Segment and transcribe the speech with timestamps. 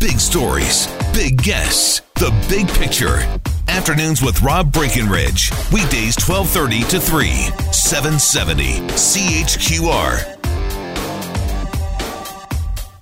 [0.00, 3.18] Big stories, big guests, the big picture.
[3.66, 5.50] Afternoons with Rob Breckenridge.
[5.72, 7.28] Weekdays 1230 to 3,
[7.72, 10.38] 770 CHQR.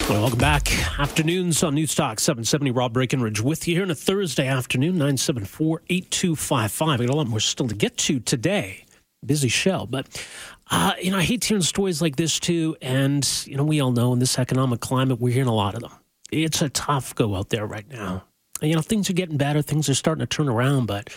[0.08, 0.72] Welcome back.
[0.98, 2.70] Afternoons on Newstalk 770.
[2.70, 7.00] Rob Breckenridge with you here on a Thursday afternoon, 974 8255.
[7.00, 8.86] We got a lot more still to get to today.
[9.22, 10.06] Busy show, but
[10.70, 12.74] uh, you know, I hate hearing stories like this too.
[12.80, 15.82] And you know, we all know in this economic climate, we're hearing a lot of
[15.82, 15.92] them.
[16.32, 18.24] It's a tough go out there right now.
[18.60, 21.10] And, you know, things are getting better, things are starting to turn around, but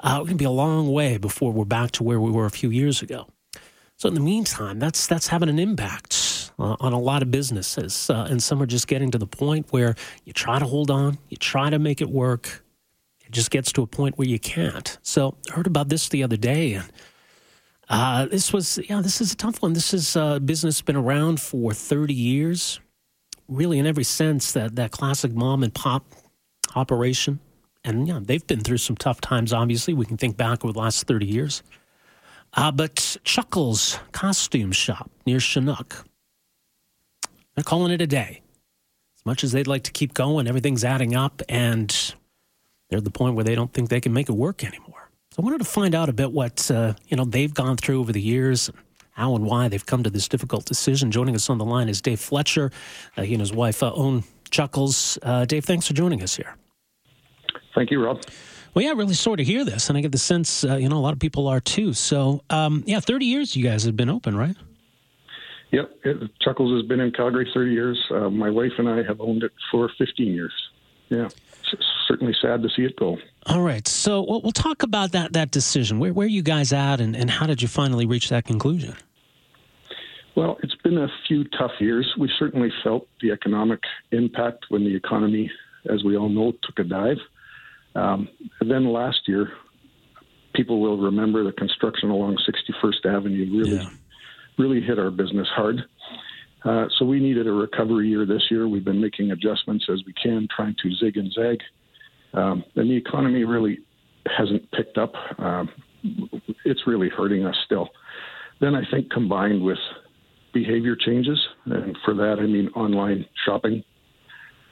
[0.00, 2.46] uh, we're going to be a long way before we're back to where we were
[2.46, 3.26] a few years ago.
[3.96, 8.10] So in the meantime, that's that's having an impact uh, on a lot of businesses,
[8.10, 9.94] uh, and some are just getting to the point where
[10.24, 12.64] you try to hold on, you try to make it work,
[13.24, 14.98] it just gets to a point where you can't.
[15.02, 16.92] So I heard about this the other day, and
[17.88, 19.74] uh, this was yeah, this is a tough one.
[19.74, 22.80] This is uh, business been around for thirty years,
[23.48, 26.04] really in every sense that that classic mom and pop
[26.74, 27.40] operation,
[27.84, 29.52] and yeah, they've been through some tough times.
[29.52, 31.62] Obviously, we can think back over the last thirty years.
[32.54, 36.04] Uh, but Chuckles Costume Shop near Chinook,
[37.54, 38.42] they're calling it a day.
[39.16, 42.14] As much as they'd like to keep going, everything's adding up, and
[42.88, 45.10] they're at the point where they don't think they can make it work anymore.
[45.32, 48.00] So I wanted to find out a bit what uh, you know they've gone through
[48.00, 48.70] over the years,
[49.14, 51.10] how and why they've come to this difficult decision.
[51.10, 52.70] Joining us on the line is Dave Fletcher.
[53.16, 55.18] Uh, he and his wife uh, own Chuckles.
[55.22, 56.56] Uh, Dave, thanks for joining us here.
[57.74, 58.22] Thank you, Rob.
[58.74, 60.96] Well, yeah, really sort of hear this, and I get the sense, uh, you know,
[60.96, 61.92] a lot of people are too.
[61.92, 64.56] So, um, yeah, 30 years you guys have been open, right?
[65.70, 68.04] Yep, it, Chuckles has been in Calgary 30 years.
[68.10, 70.52] Uh, my wife and I have owned it for 15 years.
[71.08, 71.28] Yeah,
[72.06, 73.18] certainly sad to see it go.
[73.46, 75.98] All right, so we'll, we'll talk about that that decision.
[75.98, 78.96] Where where are you guys at, and, and how did you finally reach that conclusion?
[80.36, 82.12] Well, it's been a few tough years.
[82.18, 85.50] We certainly felt the economic impact when the economy,
[85.88, 87.18] as we all know, took a dive.
[87.94, 88.28] Um,
[88.60, 89.52] then last year,
[90.54, 93.90] people will remember the construction along 61st Avenue really, yeah.
[94.58, 95.84] really hit our business hard.
[96.64, 98.66] Uh, so we needed a recovery year this year.
[98.66, 101.60] We've been making adjustments as we can, trying to zig and zag.
[102.34, 103.78] Um, and the economy really
[104.36, 105.12] hasn't picked up.
[105.38, 105.68] Um,
[106.64, 107.88] it's really hurting us still.
[108.60, 109.78] Then I think combined with
[110.52, 113.82] behavior changes, and for that I mean online shopping,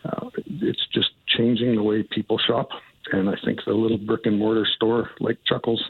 [0.04, 2.68] uh, it's just changing the way people shop
[3.10, 5.82] and I think the little brick and mortar store like Chuckles,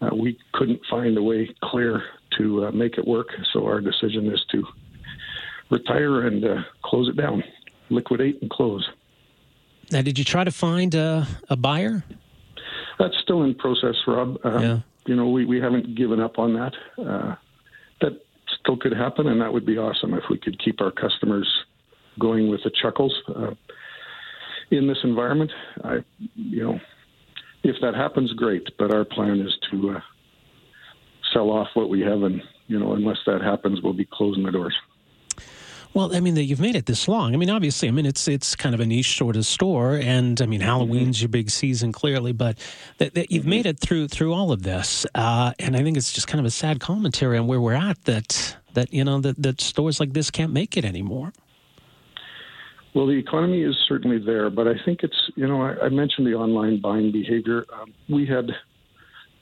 [0.00, 2.02] uh, we couldn't find a way clear
[2.38, 3.28] to uh, make it work.
[3.52, 4.64] So our decision is to
[5.70, 7.42] retire and uh, close it down,
[7.90, 8.86] liquidate and close.
[9.90, 12.04] Now, did you try to find a, a buyer?
[12.98, 14.38] That's still in process, Rob.
[14.44, 14.78] Um, yeah.
[15.06, 16.74] You know, we, we haven't given up on that.
[17.02, 17.34] Uh,
[18.00, 18.20] that
[18.60, 21.48] still could happen, and that would be awesome if we could keep our customers
[22.18, 23.14] going with the Chuckles.
[23.34, 23.54] Uh,
[24.70, 25.50] in this environment.
[25.84, 25.98] I,
[26.34, 26.80] you know,
[27.62, 28.68] if that happens, great.
[28.78, 30.00] But our plan is to uh,
[31.32, 34.52] sell off what we have, and you know, unless that happens, we'll be closing the
[34.52, 34.74] doors.
[35.98, 37.34] Well, I mean, that you've made it this long.
[37.34, 40.40] I mean, obviously, I mean, it's it's kind of a niche sort of store, and
[40.40, 41.24] I mean, Halloween's mm-hmm.
[41.24, 42.30] your big season, clearly.
[42.30, 42.56] But
[42.98, 43.50] that, that you've mm-hmm.
[43.50, 46.46] made it through through all of this, uh, and I think it's just kind of
[46.46, 48.04] a sad commentary on where we're at.
[48.04, 51.32] That that you know that that stores like this can't make it anymore.
[52.94, 56.28] Well, the economy is certainly there, but I think it's, you know, I, I mentioned
[56.28, 57.66] the online buying behavior.
[57.72, 58.52] Um, we had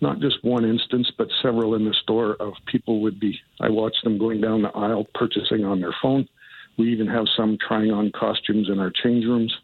[0.00, 4.04] not just one instance, but several in the store of people would be, I watched
[4.04, 6.26] them going down the aisle purchasing on their phone.
[6.76, 9.54] We even have some trying on costumes in our change rooms.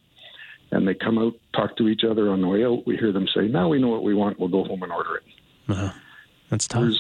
[0.71, 2.87] And they come out, talk to each other on the way out.
[2.87, 4.41] We hear them say, now we know what we want.
[4.41, 5.23] We'll go home and order it.
[5.69, 5.93] Uh,
[6.49, 6.95] that's tough.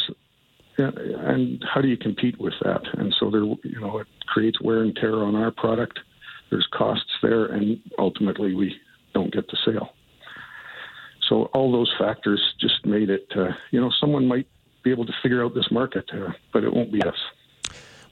[0.79, 2.83] yeah, and how do you compete with that?
[2.95, 5.99] And so there, you know, it creates wear and tear on our product
[6.53, 8.77] there's costs there, and ultimately we
[9.15, 9.95] don't get the sale.
[11.29, 13.27] So all those factors just made it.
[13.35, 14.47] Uh, you know, someone might
[14.85, 17.17] be able to figure out this market, uh, but it won't be us.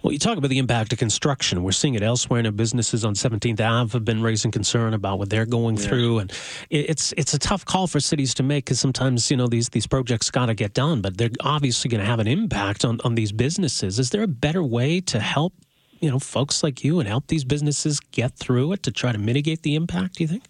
[0.02, 1.62] Well, you talk about the impact of construction.
[1.62, 2.40] We're seeing it elsewhere.
[2.40, 5.82] And businesses on 17th Ave have been raising concern about what they're going yeah.
[5.82, 6.32] through, and
[6.70, 9.86] it's it's a tough call for cities to make because sometimes you know these these
[9.86, 13.14] projects got to get done, but they're obviously going to have an impact on on
[13.14, 13.98] these businesses.
[13.98, 15.52] Is there a better way to help
[16.00, 19.18] you know, folks like you and help these businesses get through it to try to
[19.18, 20.16] mitigate the impact?
[20.16, 20.44] Do you think?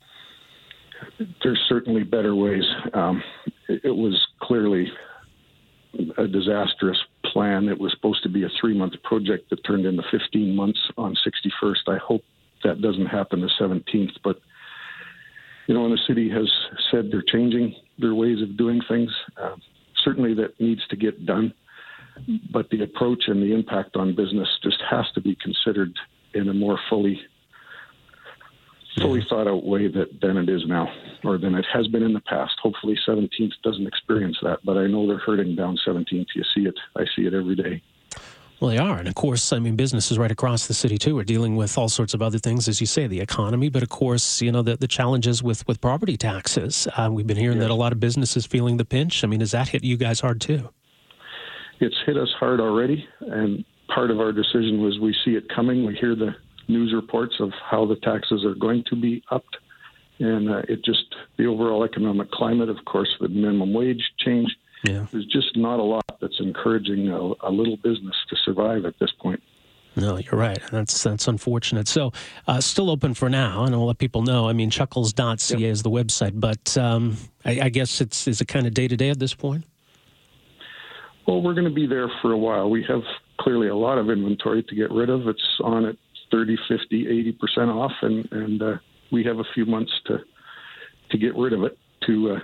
[1.42, 2.64] There's certainly better ways.
[2.94, 3.22] Um,
[3.68, 4.90] it, it was clearly
[6.16, 6.98] a disastrous
[7.32, 7.68] plan.
[7.68, 11.16] It was supposed to be a three month project that turned into 15 months on
[11.26, 11.88] 61st.
[11.88, 12.22] I hope
[12.64, 14.36] that doesn't happen the 17th, but
[15.66, 16.50] you know, and the city has
[16.90, 19.10] said they're changing their ways of doing things.
[19.40, 19.54] Uh,
[20.04, 21.54] certainly, that needs to get done,
[22.52, 25.96] but the approach and the impact on business just has to be considered
[26.34, 27.20] in a more fully
[28.98, 30.88] fully thought out way that than it is now,
[31.24, 32.52] or than it has been in the past.
[32.62, 36.26] Hopefully, 17th doesn't experience that, but I know they're hurting down 17th.
[36.34, 36.74] You see it.
[36.96, 37.82] I see it every day.
[38.60, 38.98] Well, they are.
[38.98, 41.88] And of course, I mean, businesses right across the city, too, are dealing with all
[41.88, 44.76] sorts of other things, as you say, the economy, but of course, you know, the,
[44.76, 46.86] the challenges with, with property taxes.
[46.94, 49.24] Uh, we've been hearing that a lot of businesses feeling the pinch.
[49.24, 50.68] I mean, has that hit you guys hard, too?
[51.80, 53.08] It's hit us hard already.
[53.20, 53.64] And
[53.94, 55.86] part of our decision was we see it coming.
[55.86, 56.34] We hear the
[56.70, 59.56] news reports of how the taxes are going to be upped.
[60.18, 64.50] And uh, it just, the overall economic climate, of course, the minimum wage change
[64.84, 65.06] yeah.
[65.12, 69.10] There's just not a lot that's encouraging a, a, little business to survive at this
[69.20, 69.42] point.
[69.96, 70.60] No, you're right.
[70.70, 71.88] That's that's unfortunate.
[71.88, 72.12] So,
[72.46, 74.48] uh, still open for now, and I'll let people know.
[74.48, 75.70] I mean, chuckles.ca yep.
[75.70, 78.96] is the website, but um, I, I, guess it's is it kind of day to
[78.96, 79.64] day at this point.
[81.26, 82.70] Well, we're going to be there for a while.
[82.70, 83.02] We have
[83.40, 85.26] clearly a lot of inventory to get rid of.
[85.26, 85.96] It's on at
[86.30, 88.76] 30, 50, 80 percent off, and and uh,
[89.10, 90.18] we have a few months to
[91.10, 92.40] to get rid of it to uh,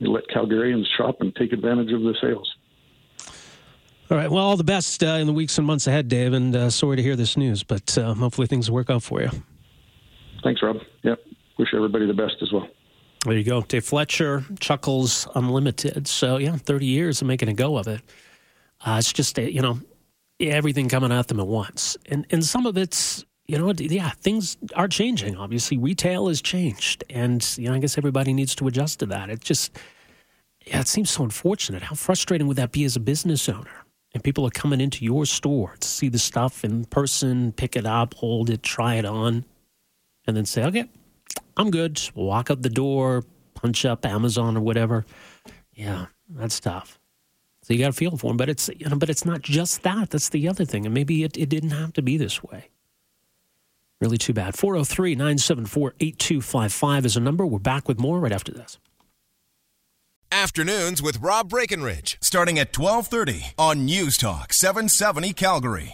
[0.00, 2.54] let Calgarians shop and take advantage of the sales.
[4.10, 4.30] All right.
[4.30, 6.32] Well, all the best uh, in the weeks and months ahead, Dave.
[6.32, 9.28] And uh, sorry to hear this news, but uh, hopefully things work out for you.
[10.42, 10.78] Thanks, Rob.
[11.02, 11.18] Yep.
[11.58, 12.66] Wish everybody the best as well.
[13.24, 13.60] There you go.
[13.62, 16.06] Dave Fletcher, Chuckles Unlimited.
[16.06, 18.00] So, yeah, 30 years of making a go of it.
[18.86, 19.80] Uh, it's just, you know,
[20.40, 21.96] everything coming at them at once.
[22.06, 25.36] And, and some of it's you know, yeah, things are changing.
[25.36, 29.30] Obviously, retail has changed, and you know, I guess everybody needs to adjust to that.
[29.30, 29.74] It just,
[30.66, 31.82] yeah, it seems so unfortunate.
[31.82, 33.86] How frustrating would that be as a business owner?
[34.12, 37.86] And people are coming into your store to see the stuff in person, pick it
[37.86, 39.46] up, hold it, try it on,
[40.26, 40.84] and then say, "Okay,
[41.56, 43.24] I'm good." Walk out the door,
[43.54, 45.06] punch up Amazon or whatever.
[45.72, 46.97] Yeah, that's tough.
[47.68, 49.82] So you got to feel for them, but it's you know, but it's not just
[49.82, 50.08] that.
[50.08, 52.70] That's the other thing, and maybe it, it didn't have to be this way.
[54.00, 54.56] Really too bad.
[54.56, 57.44] 403 974 8255 is a number.
[57.44, 58.78] We're back with more right after this.
[60.32, 65.86] Afternoons with Rob Breckenridge, starting at 1230 on News Talk 770 Calgary.